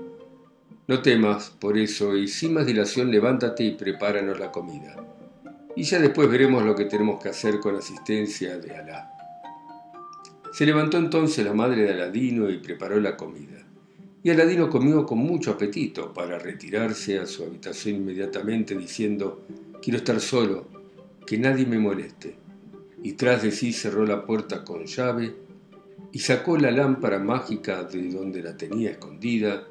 No 0.88 1.02
temas 1.02 1.50
por 1.50 1.78
eso 1.78 2.16
y 2.16 2.28
sin 2.28 2.54
más 2.54 2.66
dilación 2.66 3.12
levántate 3.12 3.64
y 3.64 3.72
prepáranos 3.72 4.40
la 4.40 4.52
comida. 4.52 4.96
Y 5.76 5.84
ya 5.84 6.00
después 6.00 6.30
veremos 6.30 6.64
lo 6.64 6.76
que 6.76 6.86
tenemos 6.86 7.22
que 7.22 7.30
hacer 7.30 7.60
con 7.60 7.76
asistencia 7.76 8.58
de 8.58 8.76
Alá. 8.76 9.17
Se 10.58 10.66
levantó 10.66 10.98
entonces 10.98 11.46
la 11.46 11.54
madre 11.54 11.84
de 11.84 11.92
Aladino 11.92 12.50
y 12.50 12.58
preparó 12.58 13.00
la 13.00 13.16
comida. 13.16 13.64
Y 14.24 14.32
Aladino 14.32 14.72
comió 14.72 15.06
con 15.06 15.20
mucho 15.20 15.52
apetito 15.52 16.12
para 16.16 16.40
retirarse 16.40 17.20
a 17.20 17.28
su 17.28 17.44
habitación 17.44 17.98
inmediatamente 17.98 18.76
diciendo, 18.76 19.46
quiero 19.84 20.00
estar 20.00 20.20
solo, 20.20 20.68
que 21.28 21.38
nadie 21.38 21.68
me 21.68 21.78
moleste. 21.78 22.38
Y 23.04 23.12
tras 23.14 23.44
de 23.44 23.52
sí 23.52 23.72
cerró 23.72 24.04
la 24.04 24.26
puerta 24.26 24.64
con 24.64 24.88
llave 24.88 25.36
y 26.12 26.18
sacó 26.18 26.58
la 26.58 26.72
lámpara 26.72 27.20
mágica 27.20 27.84
de 27.84 28.10
donde 28.10 28.42
la 28.42 28.58
tenía 28.58 28.90
escondida, 28.90 29.68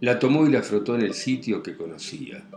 la 0.00 0.18
tomó 0.18 0.46
y 0.46 0.52
la 0.52 0.62
frotó 0.62 0.94
en 0.94 1.02
el 1.02 1.12
sitio 1.12 1.62
que 1.62 1.76
conocía. 1.76 2.48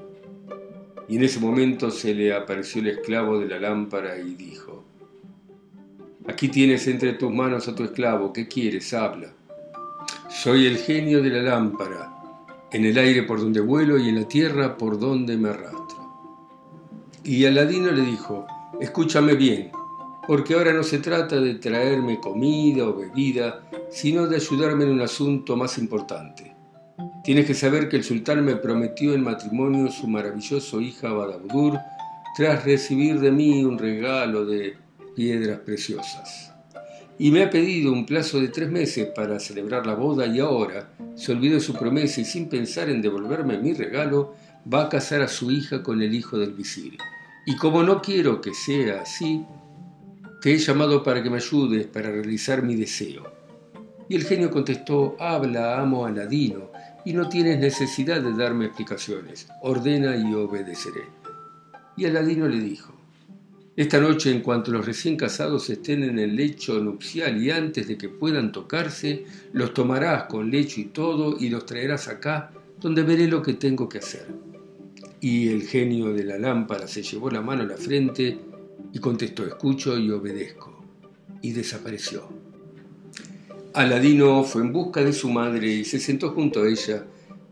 Y 1.09 1.17
en 1.17 1.23
ese 1.25 1.41
momento 1.41 1.91
se 1.91 2.15
le 2.15 2.33
apareció 2.33 2.79
el 2.79 2.87
esclavo 2.87 3.39
de 3.39 3.49
la 3.49 3.59
lámpara 3.59 4.17
y 4.19 4.35
dijo, 4.35 4.85
Aquí 6.25 6.47
tienes 6.47 6.87
entre 6.87 7.13
tus 7.13 7.31
manos 7.33 7.67
a 7.67 7.75
tu 7.75 7.83
esclavo, 7.83 8.31
¿qué 8.31 8.47
quieres? 8.47 8.93
Habla. 8.93 9.33
Soy 10.29 10.67
el 10.67 10.77
genio 10.77 11.21
de 11.21 11.29
la 11.29 11.41
lámpara, 11.41 12.13
en 12.71 12.85
el 12.85 12.97
aire 12.97 13.23
por 13.23 13.41
donde 13.41 13.59
vuelo 13.59 13.97
y 13.99 14.07
en 14.07 14.21
la 14.21 14.27
tierra 14.27 14.77
por 14.77 14.97
donde 14.97 15.35
me 15.35 15.49
arrastro. 15.49 15.83
Y 17.25 17.45
Aladino 17.45 17.91
le 17.91 18.03
dijo, 18.03 18.47
escúchame 18.79 19.33
bien, 19.33 19.71
porque 20.25 20.53
ahora 20.53 20.71
no 20.71 20.83
se 20.83 20.99
trata 20.99 21.41
de 21.41 21.55
traerme 21.55 22.21
comida 22.21 22.87
o 22.87 22.95
bebida, 22.95 23.61
sino 23.89 24.25
de 24.25 24.37
ayudarme 24.37 24.85
en 24.85 24.91
un 24.91 25.01
asunto 25.01 25.57
más 25.57 25.77
importante. 25.77 26.55
Tienes 27.25 27.45
que 27.45 27.53
saber 27.53 27.89
que 27.89 27.97
el 27.97 28.03
sultán 28.05 28.45
me 28.45 28.55
prometió 28.55 29.13
en 29.13 29.23
matrimonio 29.23 29.91
su 29.91 30.07
maravilloso 30.07 30.79
hija 30.79 31.11
Badabudur 31.11 31.77
tras 32.35 32.63
recibir 32.63 33.19
de 33.19 33.31
mí 33.31 33.63
un 33.63 33.77
regalo 33.77 34.45
de 34.45 34.82
piedras 35.15 35.59
preciosas. 35.59 36.53
Y 37.19 37.31
me 37.31 37.43
ha 37.43 37.49
pedido 37.49 37.93
un 37.93 38.05
plazo 38.05 38.39
de 38.39 38.47
tres 38.47 38.69
meses 38.69 39.09
para 39.15 39.39
celebrar 39.39 39.85
la 39.85 39.93
boda 39.93 40.25
y 40.25 40.39
ahora 40.39 40.89
se 41.15 41.31
olvidó 41.31 41.59
su 41.59 41.73
promesa 41.73 42.21
y 42.21 42.25
sin 42.25 42.49
pensar 42.49 42.89
en 42.89 43.01
devolverme 43.01 43.57
mi 43.57 43.73
regalo, 43.73 44.33
va 44.71 44.83
a 44.83 44.89
casar 44.89 45.21
a 45.21 45.27
su 45.27 45.51
hija 45.51 45.83
con 45.83 46.01
el 46.01 46.15
hijo 46.15 46.37
del 46.37 46.53
visir. 46.53 46.97
Y 47.45 47.55
como 47.55 47.83
no 47.83 48.01
quiero 48.01 48.41
que 48.41 48.53
sea 48.53 49.01
así, 49.01 49.45
te 50.41 50.53
he 50.53 50.57
llamado 50.57 51.03
para 51.03 51.21
que 51.21 51.29
me 51.29 51.37
ayudes 51.37 51.87
para 51.87 52.11
realizar 52.11 52.63
mi 52.63 52.75
deseo. 52.75 53.31
Y 54.09 54.15
el 54.15 54.25
genio 54.25 54.51
contestó, 54.51 55.15
habla, 55.19 55.79
amo 55.79 56.05
a 56.05 56.09
Aladino, 56.09 56.71
y 57.05 57.13
no 57.13 57.29
tienes 57.29 57.59
necesidad 57.59 58.21
de 58.21 58.33
darme 58.33 58.65
explicaciones, 58.65 59.47
ordena 59.61 60.15
y 60.15 60.33
obedeceré. 60.33 61.03
Y 61.95 62.05
Aladino 62.05 62.47
le 62.47 62.59
dijo, 62.59 62.92
esta 63.75 63.99
noche, 63.99 64.29
en 64.29 64.41
cuanto 64.41 64.71
los 64.71 64.85
recién 64.85 65.17
casados 65.17 65.67
estén 65.69 66.03
en 66.03 66.19
el 66.19 66.35
lecho 66.35 66.79
nupcial 66.79 67.41
y 67.41 67.49
antes 67.49 67.87
de 67.87 67.97
que 67.97 68.07
puedan 68.07 68.51
tocarse, 68.51 69.25
los 69.51 69.73
tomarás 69.73 70.25
con 70.25 70.51
lecho 70.51 70.79
y 70.79 70.85
todo 70.85 71.37
y 71.39 71.49
los 71.49 71.65
traerás 71.65 72.07
acá, 72.07 72.51
donde 72.79 73.01
veré 73.01 73.27
lo 73.27 73.41
que 73.41 73.53
tengo 73.53 73.89
que 73.89 73.97
hacer. 73.97 74.27
Y 75.21 75.47
el 75.47 75.63
genio 75.63 76.13
de 76.13 76.23
la 76.23 76.37
lámpara 76.37 76.87
se 76.87 77.01
llevó 77.01 77.31
la 77.31 77.41
mano 77.41 77.63
a 77.63 77.65
la 77.65 77.77
frente 77.77 78.37
y 78.91 78.99
contestó, 78.99 79.43
escucho 79.43 79.97
y 79.97 80.11
obedezco. 80.11 80.83
Y 81.41 81.51
desapareció. 81.51 82.29
Aladino 83.73 84.43
fue 84.43 84.61
en 84.61 84.71
busca 84.71 85.03
de 85.03 85.13
su 85.13 85.31
madre 85.31 85.67
y 85.67 85.83
se 85.83 85.99
sentó 85.99 86.29
junto 86.29 86.61
a 86.61 86.69
ella 86.69 87.05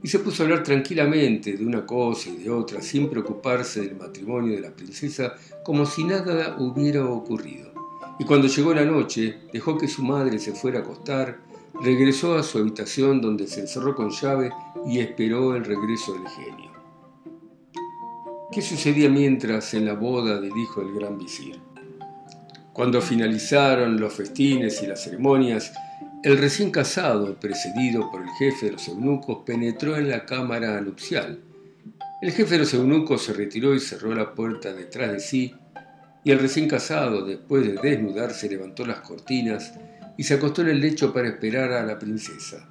y 0.04 0.08
se 0.08 0.20
puso 0.20 0.42
a 0.42 0.46
hablar 0.46 0.64
tranquilamente 0.64 1.54
de 1.54 1.66
una 1.66 1.86
cosa 1.86 2.30
y 2.30 2.38
de 2.38 2.50
otra, 2.50 2.82
sin 2.82 3.10
preocuparse 3.10 3.82
del 3.82 3.96
matrimonio 3.96 4.54
de 4.56 4.62
la 4.62 4.72
princesa, 4.72 5.36
como 5.64 5.86
si 5.86 6.04
nada 6.04 6.56
hubiera 6.60 7.06
ocurrido. 7.06 7.72
Y 8.20 8.26
cuando 8.26 8.48
llegó 8.48 8.74
la 8.74 8.86
noche, 8.86 9.38
dejó 9.54 9.78
que 9.78 9.88
su 9.88 10.04
madre 10.04 10.40
se 10.40 10.54
fuera 10.54 10.80
a 10.80 10.82
acostar, 10.82 11.40
regresó 11.82 12.36
a 12.36 12.44
su 12.44 12.58
habitación 12.58 13.22
donde 13.22 13.48
se 13.48 13.62
encerró 13.62 13.96
con 13.96 14.10
llave 14.10 14.52
y 14.88 15.00
esperó 15.00 15.56
el 15.56 15.66
regreso 15.66 16.14
del 16.14 16.28
genio. 16.28 16.72
¿Qué 18.52 18.62
sucedía 18.62 19.10
mientras 19.10 19.74
en 19.74 19.86
la 19.86 19.94
boda 19.94 20.40
del 20.42 20.56
hijo 20.58 20.82
del 20.82 20.94
gran 20.94 21.18
visir? 21.18 21.60
Cuando 22.74 23.02
finalizaron 23.02 24.00
los 24.00 24.14
festines 24.14 24.82
y 24.84 24.88
las 24.88 25.04
ceremonias, 25.04 25.74
el 26.24 26.38
recién 26.38 26.70
casado, 26.70 27.40
precedido 27.40 28.12
por 28.12 28.22
el 28.22 28.30
jefe 28.38 28.68
de 28.68 28.74
los 28.74 28.88
eunucos, 28.88 29.40
penetró 29.44 29.98
en 29.98 30.10
la 30.10 30.26
cámara 30.26 30.80
nupcial. 30.80 31.40
El 32.22 32.32
jefe 32.32 32.54
de 32.54 32.60
los 32.60 32.74
eunucos 32.76 33.24
se 33.24 33.34
retiró 33.34 33.74
y 33.74 33.80
cerró 33.80 34.14
la 34.14 34.36
puerta 34.36 34.72
detrás 34.72 35.14
de 35.14 35.20
sí, 35.20 35.56
y 36.24 36.30
el 36.30 36.38
recién 36.38 36.68
casado, 36.68 37.26
después 37.26 37.66
de 37.66 37.74
desnudarse, 37.82 38.48
levantó 38.48 38.86
las 38.86 39.00
cortinas 39.00 39.74
y 40.16 40.24
se 40.24 40.36
acostó 40.36 40.62
en 40.62 40.70
el 40.70 40.80
lecho 40.80 41.12
para 41.12 41.30
esperar 41.30 41.72
a 41.72 41.84
la 41.84 41.98
princesa. 41.98 42.70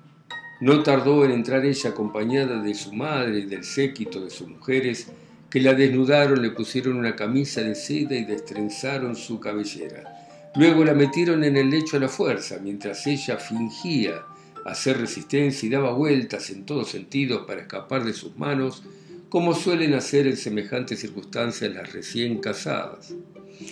No 0.61 0.85
tardó 0.85 1.25
en 1.25 1.33
entrar 1.33 1.65
ella 1.65 1.91
acompañada 1.91 2.63
de 2.63 2.75
su 2.75 2.93
madre 2.93 3.41
y 3.41 3.47
del 3.47 3.65
séquito 3.65 4.23
de 4.23 4.31
sus 4.31 4.47
mujeres, 4.47 5.09
que 5.51 5.61
la 5.61 5.75
desnudaron, 5.75 6.41
le 6.41 6.51
pusieron 6.51 6.97
una 6.97 7.17
camisa 7.17 7.63
de 7.63 7.75
seda 7.75 8.15
y 8.15 8.25
destrenzaron 8.25 9.17
su 9.17 9.41
cabellera. 9.41 10.20
Luego 10.57 10.85
la 10.85 10.95
metieron 10.95 11.45
en 11.45 11.57
el 11.57 11.71
lecho 11.71 11.97
a 11.97 12.01
la 12.01 12.09
fuerza, 12.09 12.59
mientras 12.61 13.07
ella 13.07 13.37
fingía 13.37 14.25
hacer 14.65 14.99
resistencia 14.99 15.67
y 15.67 15.71
daba 15.71 15.93
vueltas 15.93 16.51
en 16.51 16.67
todos 16.67 16.91
sentidos 16.91 17.47
para 17.47 17.63
escapar 17.63 18.05
de 18.05 18.13
sus 18.13 18.37
manos, 18.37 18.83
como 19.29 19.55
suelen 19.55 19.95
hacer 19.95 20.27
en 20.27 20.37
semejantes 20.37 20.99
circunstancias 20.99 21.73
las 21.73 21.93
recién 21.93 22.39
casadas. 22.39 23.15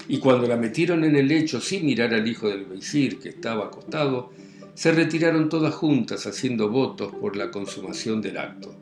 Y 0.06 0.18
cuando 0.18 0.46
la 0.46 0.56
metieron 0.56 1.02
en 1.02 1.16
el 1.16 1.26
lecho 1.26 1.60
sin 1.60 1.84
mirar 1.84 2.14
al 2.14 2.28
hijo 2.28 2.48
del 2.48 2.64
Beisir, 2.64 3.18
que 3.18 3.30
estaba 3.30 3.66
acostado, 3.66 4.32
se 4.74 4.92
retiraron 4.92 5.48
todas 5.48 5.74
juntas 5.74 6.28
haciendo 6.28 6.68
votos 6.68 7.12
por 7.12 7.36
la 7.36 7.50
consumación 7.50 8.22
del 8.22 8.38
acto. 8.38 8.72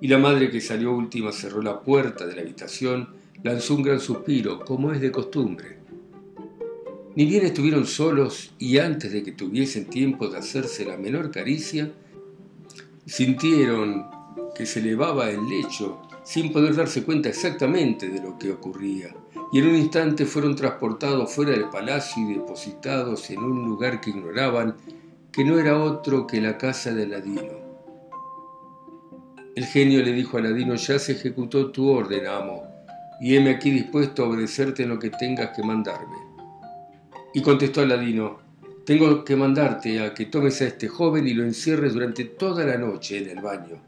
Y 0.00 0.08
la 0.08 0.16
madre 0.16 0.50
que 0.50 0.62
salió 0.62 0.92
última 0.92 1.32
cerró 1.32 1.60
la 1.60 1.80
puerta 1.80 2.26
de 2.26 2.36
la 2.36 2.40
habitación, 2.40 3.10
lanzó 3.42 3.74
un 3.74 3.82
gran 3.82 4.00
suspiro, 4.00 4.60
como 4.60 4.92
es 4.92 5.00
de 5.02 5.12
costumbre, 5.12 5.77
ni 7.18 7.26
bien 7.26 7.44
estuvieron 7.44 7.84
solos 7.84 8.52
y 8.60 8.78
antes 8.78 9.10
de 9.10 9.24
que 9.24 9.32
tuviesen 9.32 9.86
tiempo 9.86 10.28
de 10.28 10.38
hacerse 10.38 10.84
la 10.84 10.96
menor 10.96 11.32
caricia, 11.32 11.90
sintieron 13.06 14.06
que 14.54 14.64
se 14.64 14.78
elevaba 14.78 15.28
el 15.28 15.48
lecho 15.48 16.00
sin 16.22 16.52
poder 16.52 16.76
darse 16.76 17.02
cuenta 17.02 17.28
exactamente 17.28 18.08
de 18.08 18.22
lo 18.22 18.38
que 18.38 18.52
ocurría, 18.52 19.16
y 19.52 19.58
en 19.58 19.66
un 19.66 19.74
instante 19.74 20.26
fueron 20.26 20.54
transportados 20.54 21.32
fuera 21.32 21.50
del 21.50 21.68
palacio 21.70 22.22
y 22.22 22.34
depositados 22.34 23.28
en 23.30 23.40
un 23.40 23.64
lugar 23.64 24.00
que 24.00 24.10
ignoraban, 24.10 24.76
que 25.32 25.44
no 25.44 25.58
era 25.58 25.76
otro 25.76 26.24
que 26.24 26.40
la 26.40 26.56
casa 26.56 26.94
de 26.94 27.02
Aladino. 27.02 27.58
El 29.56 29.64
genio 29.64 30.04
le 30.04 30.12
dijo 30.12 30.36
a 30.36 30.40
Aladino, 30.40 30.76
ya 30.76 31.00
se 31.00 31.14
ejecutó 31.14 31.72
tu 31.72 31.90
orden, 31.90 32.28
amo, 32.28 32.62
y 33.20 33.34
heme 33.34 33.50
aquí 33.50 33.72
dispuesto 33.72 34.22
a 34.22 34.28
obedecerte 34.28 34.84
en 34.84 34.90
lo 34.90 35.00
que 35.00 35.10
tengas 35.10 35.50
que 35.56 35.64
mandarme. 35.64 36.27
Y 37.34 37.42
contestó 37.42 37.82
Aladino, 37.82 38.38
tengo 38.84 39.22
que 39.22 39.36
mandarte 39.36 40.00
a 40.00 40.14
que 40.14 40.26
tomes 40.26 40.62
a 40.62 40.66
este 40.66 40.88
joven 40.88 41.28
y 41.28 41.34
lo 41.34 41.44
encierres 41.44 41.92
durante 41.92 42.24
toda 42.24 42.64
la 42.64 42.78
noche 42.78 43.18
en 43.18 43.28
el 43.28 43.42
baño. 43.42 43.82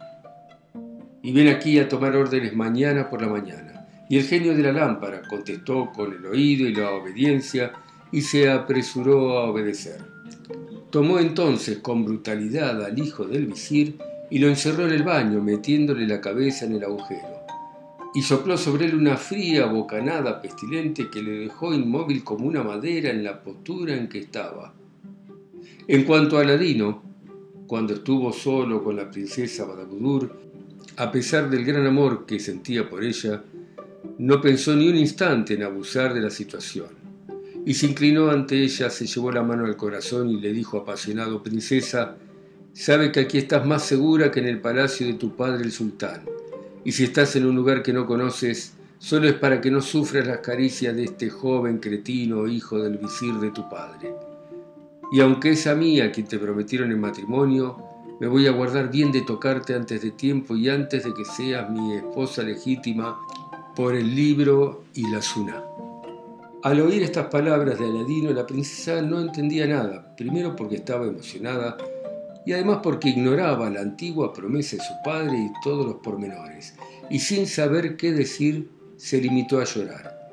Y 1.23 1.33
ven 1.33 1.49
aquí 1.49 1.79
a 1.79 1.89
tomar 1.89 2.17
órdenes 2.17 2.55
mañana 2.55 3.09
por 3.09 3.23
la 3.23 3.29
mañana. 3.29 3.87
Y 4.11 4.19
el 4.19 4.25
genio 4.25 4.55
de 4.55 4.63
la 4.63 4.73
lámpara 4.73 5.23
contestó 5.29 5.91
con 5.93 6.13
el 6.13 6.27
oído 6.27 6.67
y 6.67 6.75
la 6.75 6.91
obediencia, 6.91 7.73
y 8.13 8.23
se 8.23 8.51
apresuró 8.51 9.39
a 9.39 9.51
obedecer. 9.51 10.01
Tomó 10.91 11.19
entonces 11.19 11.79
con 11.79 12.05
brutalidad 12.05 12.85
al 12.85 12.99
hijo 12.99 13.25
del 13.25 13.47
visir 13.47 13.97
y 14.31 14.39
lo 14.39 14.49
encerró 14.49 14.87
en 14.87 14.93
el 14.93 15.03
baño, 15.03 15.41
metiéndole 15.41 16.07
la 16.07 16.21
cabeza 16.21 16.65
en 16.65 16.75
el 16.75 16.85
agujero. 16.85 17.40
Y 18.15 18.23
sopló 18.23 18.57
sobre 18.57 18.87
él 18.87 18.95
una 18.95 19.17
fría 19.17 19.67
bocanada 19.67 20.41
pestilente 20.41 21.09
que 21.11 21.23
le 21.23 21.31
dejó 21.33 21.73
inmóvil 21.73 22.25
como 22.25 22.47
una 22.47 22.63
madera 22.63 23.11
en 23.11 23.23
la 23.23 23.43
postura 23.43 23.95
en 23.95 24.09
que 24.09 24.19
estaba. 24.19 24.75
En 25.87 26.05
cuanto 26.05 26.39
a 26.39 26.43
Aladino, 26.43 27.03
cuando 27.67 27.95
estuvo 27.95 28.33
solo 28.33 28.83
con 28.83 28.97
la 28.97 29.11
princesa 29.11 29.65
Badabudur, 29.65 30.33
a 30.97 31.13
pesar 31.13 31.49
del 31.49 31.65
gran 31.65 31.87
amor 31.87 32.27
que 32.27 32.41
sentía 32.41 32.89
por 32.89 33.05
ella, 33.05 33.45
no 34.19 34.41
pensó 34.41 34.75
ni 34.75 34.89
un 34.89 34.97
instante 34.97 35.55
en 35.55 35.63
abusar 35.63 36.13
de 36.13 36.21
la 36.21 36.31
situación 36.31 37.01
y 37.65 37.75
se 37.75 37.87
inclinó 37.87 38.31
ante 38.31 38.63
ella, 38.63 38.91
se 38.91 39.07
llevó 39.07 39.31
la 39.31 39.43
mano 39.43 39.65
al 39.65 39.77
corazón 39.77 40.31
y 40.31 40.41
le 40.41 40.53
dijo 40.53 40.79
apasionado, 40.79 41.43
Princesa, 41.43 42.17
sabe 42.73 43.13
que 43.13 43.21
aquí 43.21 43.39
estás 43.39 43.67
más 43.67 43.85
segura 43.85 44.31
que 44.31 44.41
en 44.41 44.47
el 44.47 44.61
palacio 44.61 45.07
de 45.07 45.15
tu 45.15 45.37
padre 45.37 45.65
el 45.65 45.73
sultán, 45.73 46.23
y 46.85 46.93
si 46.93 47.05
estás 47.05 47.37
en 47.37 47.47
un 47.47 47.57
lugar 47.57 47.83
que 47.83 47.93
no 47.93 48.07
conoces, 48.07 48.75
solo 48.99 49.29
es 49.29 49.35
para 49.35 49.61
que 49.61 49.71
no 49.71 49.81
sufras 49.81 50.27
las 50.27 50.39
caricias 50.39 50.95
de 50.97 51.05
este 51.05 51.31
joven 51.31 51.79
cretino 51.79 52.47
hijo 52.47 52.79
del 52.79 52.99
visir 52.99 53.35
de 53.35 53.51
tu 53.51 53.69
padre. 53.69 54.15
Y 55.13 55.21
aunque 55.21 55.51
es 55.51 55.67
a 55.67 55.75
mí 55.75 56.01
a 56.01 56.13
quien 56.13 56.27
te 56.27 56.39
prometieron 56.39 56.91
en 56.93 57.01
matrimonio, 57.01 57.77
me 58.21 58.29
voy 58.29 58.47
a 58.47 58.53
guardar 58.53 58.91
bien 58.91 59.11
de 59.13 59.23
tocarte 59.23 59.75
antes 59.75 60.03
de 60.03 60.13
tiempo 60.13 60.57
y 60.57 60.69
antes 60.69 61.05
de 61.05 61.15
que 61.15 61.25
seas 61.25 61.69
mi 61.71 61.95
esposa 61.95 62.43
legítima 62.43 63.19
por 63.75 63.95
el 63.95 64.15
libro 64.15 64.85
y 64.95 65.11
la 65.11 65.21
suná. 65.23 65.63
Al 66.63 66.81
oír 66.81 67.03
estas 67.03 67.27
palabras 67.27 67.79
de 67.79 67.87
Aladino, 67.87 68.31
la 68.33 68.47
princesa 68.47 69.01
no 69.01 69.21
entendía 69.21 69.67
nada, 69.67 70.15
primero 70.17 70.55
porque 70.55 70.77
estaba 70.77 71.07
emocionada 71.07 71.79
y 72.51 72.53
además 72.53 72.81
porque 72.83 73.11
ignoraba 73.11 73.71
la 73.71 73.81
antigua 73.81 74.33
promesa 74.33 74.75
de 74.75 74.83
su 74.83 74.93
padre 75.05 75.39
y 75.39 75.53
todos 75.63 75.87
los 75.87 75.95
pormenores, 76.03 76.75
y 77.09 77.21
sin 77.21 77.47
saber 77.47 77.97
qué 77.97 78.11
decir, 78.11 78.69
se 78.97 79.21
limitó 79.21 79.61
a 79.61 79.65
llorar. 79.65 80.33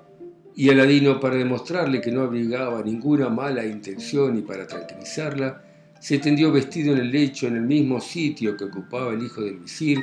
Y 0.55 0.71
Aladino, 0.71 1.19
para 1.19 1.35
demostrarle 1.35 2.01
que 2.01 2.11
no 2.11 2.21
abrigaba 2.21 2.81
ninguna 2.81 3.29
mala 3.29 3.63
intención 3.67 4.35
y 4.35 4.41
para 4.41 4.65
tranquilizarla, 4.65 5.61
se 5.99 6.17
tendió 6.17 6.51
vestido 6.51 6.93
en 6.93 7.01
el 7.01 7.11
lecho 7.11 7.45
en 7.45 7.57
el 7.57 7.61
mismo 7.61 8.01
sitio 8.01 8.57
que 8.57 8.65
ocupaba 8.65 9.13
el 9.13 9.23
hijo 9.23 9.41
del 9.41 9.59
visir 9.59 9.99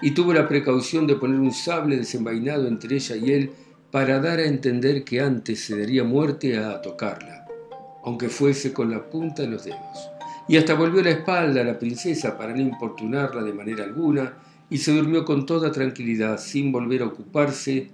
y 0.00 0.12
tuvo 0.12 0.32
la 0.32 0.48
precaución 0.48 1.06
de 1.06 1.16
poner 1.16 1.38
un 1.38 1.52
sable 1.52 1.98
desenvainado 1.98 2.66
entre 2.66 2.96
ella 2.96 3.14
y 3.16 3.30
él 3.30 3.50
para 3.90 4.20
dar 4.20 4.38
a 4.38 4.46
entender 4.46 5.04
que 5.04 5.20
antes 5.20 5.66
se 5.66 5.78
daría 5.78 6.02
muerte 6.02 6.56
a 6.56 6.80
tocarla, 6.80 7.46
aunque 8.04 8.30
fuese 8.30 8.72
con 8.72 8.90
la 8.90 9.10
punta 9.10 9.42
de 9.42 9.48
los 9.48 9.66
dedos. 9.66 10.17
Y 10.48 10.56
hasta 10.56 10.74
volvió 10.74 11.02
la 11.02 11.10
espalda 11.10 11.60
a 11.60 11.64
la 11.64 11.78
princesa 11.78 12.36
para 12.36 12.54
no 12.54 12.62
importunarla 12.62 13.42
de 13.42 13.52
manera 13.52 13.84
alguna, 13.84 14.38
y 14.70 14.78
se 14.78 14.92
durmió 14.92 15.24
con 15.24 15.46
toda 15.46 15.70
tranquilidad, 15.70 16.38
sin 16.38 16.72
volver 16.72 17.02
a 17.02 17.06
ocuparse 17.06 17.90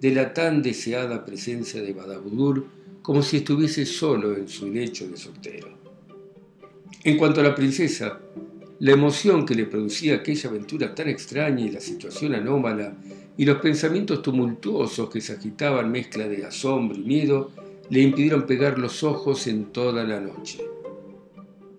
de 0.00 0.12
la 0.12 0.32
tan 0.32 0.62
deseada 0.62 1.24
presencia 1.24 1.82
de 1.82 1.92
Badabudur, 1.92 2.66
como 3.02 3.22
si 3.22 3.38
estuviese 3.38 3.86
solo 3.86 4.36
en 4.36 4.48
su 4.48 4.70
lecho 4.70 5.08
de 5.08 5.16
soltero. 5.16 5.68
En 7.04 7.16
cuanto 7.16 7.40
a 7.40 7.44
la 7.44 7.54
princesa, 7.54 8.20
la 8.80 8.92
emoción 8.92 9.46
que 9.46 9.54
le 9.54 9.64
producía 9.64 10.16
aquella 10.16 10.50
aventura 10.50 10.94
tan 10.94 11.08
extraña 11.08 11.64
y 11.64 11.70
la 11.70 11.80
situación 11.80 12.34
anómala 12.34 12.94
y 13.36 13.44
los 13.44 13.58
pensamientos 13.58 14.22
tumultuosos 14.22 15.10
que 15.10 15.20
se 15.20 15.32
agitaban 15.32 15.90
mezcla 15.90 16.28
de 16.28 16.44
asombro 16.44 16.96
y 16.96 17.02
miedo 17.02 17.50
le 17.90 18.00
impidieron 18.00 18.46
pegar 18.46 18.78
los 18.78 19.02
ojos 19.02 19.46
en 19.46 19.66
toda 19.66 20.04
la 20.04 20.20
noche. 20.20 20.58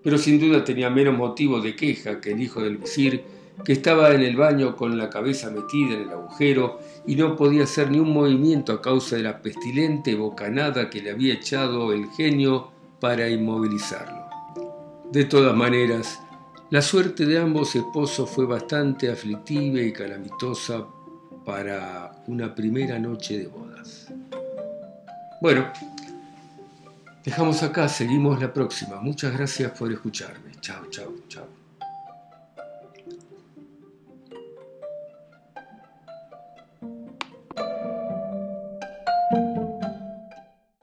Pero 0.04 0.18
sin 0.18 0.40
duda 0.40 0.64
tenía 0.64 0.90
menos 0.90 1.18
motivo 1.18 1.60
de 1.60 1.76
queja 1.76 2.22
que 2.22 2.32
el 2.32 2.42
hijo 2.42 2.62
del 2.62 2.78
visir, 2.78 3.24
que 3.64 3.74
estaba 3.74 4.14
en 4.14 4.22
el 4.22 4.38
baño 4.38 4.76
con 4.76 4.98
la 4.98 5.10
cabeza 5.10 5.52
metida 5.52 5.96
en 5.96 6.02
el 6.04 6.12
agujero 6.12 6.80
y 7.06 7.16
no 7.16 7.36
podía 7.36 7.64
hacer 7.64 7.92
ni 7.92 8.00
un 8.00 8.14
movimiento 8.14 8.72
a 8.72 8.82
causa 8.82 9.18
de 9.18 9.24
la 9.24 9.42
pestilente 9.42 10.16
bocanada 10.16 10.90
que 10.90 11.02
le 11.02 11.12
había 11.12 11.34
echado 11.34 11.92
el 11.92 12.08
genio 12.12 12.72
para 13.00 13.30
inmovilizarlo. 13.30 14.26
De 15.12 15.26
todas 15.26 15.56
maneras, 15.56 16.22
la 16.70 16.82
suerte 16.82 17.26
de 17.26 17.40
ambos 17.40 17.76
esposos 17.76 18.30
fue 18.30 18.46
bastante 18.46 19.10
aflictiva 19.10 19.82
y 19.82 19.92
calamitosa 19.92 20.86
para 21.44 22.12
una 22.28 22.54
primera 22.54 23.00
noche 23.00 23.40
de 23.40 23.48
bodas. 23.48 24.14
Bueno, 25.42 25.66
dejamos 27.24 27.64
acá, 27.64 27.88
seguimos 27.90 28.40
la 28.42 28.54
próxima. 28.54 29.00
Muchas 29.02 29.34
gracias 29.34 29.72
por 29.72 29.92
escucharme. 29.92 30.52
Chao, 30.62 30.86
chao, 30.90 31.14
chao. 31.28 31.59